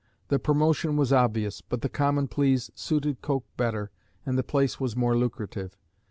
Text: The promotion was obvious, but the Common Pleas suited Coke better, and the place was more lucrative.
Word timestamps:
The 0.29 0.39
promotion 0.39 0.97
was 0.97 1.13
obvious, 1.13 1.61
but 1.61 1.81
the 1.81 1.87
Common 1.87 2.27
Pleas 2.27 2.71
suited 2.73 3.21
Coke 3.21 3.45
better, 3.55 3.91
and 4.25 4.35
the 4.35 4.41
place 4.41 4.79
was 4.79 4.95
more 4.95 5.15
lucrative. 5.15 5.77